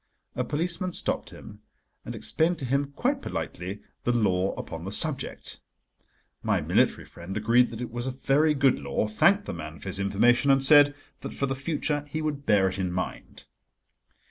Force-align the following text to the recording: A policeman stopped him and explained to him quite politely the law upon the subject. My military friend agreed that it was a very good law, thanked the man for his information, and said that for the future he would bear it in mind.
A 0.35 0.43
policeman 0.43 0.93
stopped 0.93 1.29
him 1.29 1.61
and 2.03 2.15
explained 2.15 2.57
to 2.57 2.65
him 2.65 2.91
quite 2.95 3.21
politely 3.21 3.81
the 4.03 4.11
law 4.11 4.51
upon 4.55 4.83
the 4.83 4.91
subject. 4.91 5.59
My 6.41 6.59
military 6.59 7.05
friend 7.05 7.37
agreed 7.37 7.69
that 7.69 7.81
it 7.81 7.91
was 7.91 8.07
a 8.07 8.17
very 8.17 8.55
good 8.55 8.79
law, 8.79 9.05
thanked 9.05 9.45
the 9.45 9.53
man 9.53 9.77
for 9.77 9.89
his 9.89 9.99
information, 9.99 10.49
and 10.49 10.63
said 10.63 10.95
that 11.19 11.35
for 11.35 11.45
the 11.45 11.53
future 11.53 12.03
he 12.09 12.19
would 12.19 12.47
bear 12.47 12.67
it 12.67 12.79
in 12.79 12.91
mind. 12.91 13.45